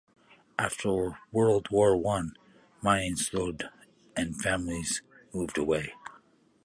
After 0.57 1.19
World 1.31 1.67
War 1.69 1.95
One, 1.95 2.35
mining 2.81 3.17
slowed 3.17 3.69
and 4.15 4.35
families 4.41 5.03
moved 5.31 5.59
away. 5.59 5.93